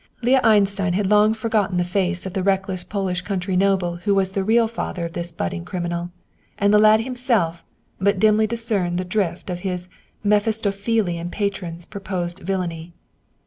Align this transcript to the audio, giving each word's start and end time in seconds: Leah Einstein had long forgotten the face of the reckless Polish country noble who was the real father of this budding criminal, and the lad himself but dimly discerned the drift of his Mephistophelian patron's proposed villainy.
Leah 0.23 0.41
Einstein 0.43 0.93
had 0.93 1.05
long 1.05 1.31
forgotten 1.31 1.77
the 1.77 1.83
face 1.83 2.25
of 2.25 2.33
the 2.33 2.41
reckless 2.41 2.83
Polish 2.83 3.21
country 3.21 3.55
noble 3.55 3.97
who 3.97 4.15
was 4.15 4.31
the 4.31 4.43
real 4.43 4.67
father 4.67 5.05
of 5.05 5.13
this 5.13 5.31
budding 5.31 5.63
criminal, 5.63 6.09
and 6.57 6.73
the 6.73 6.79
lad 6.79 7.01
himself 7.01 7.63
but 7.99 8.17
dimly 8.19 8.47
discerned 8.47 8.97
the 8.97 9.05
drift 9.05 9.47
of 9.51 9.59
his 9.59 9.87
Mephistophelian 10.23 11.29
patron's 11.29 11.85
proposed 11.85 12.39
villainy. 12.39 12.93